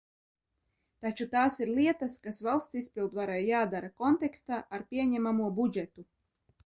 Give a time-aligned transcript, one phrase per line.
[1.05, 6.09] Taču tās ir lietas, kas valsts izpildvarai jādara kontekstā ar pieņemamo budžetu.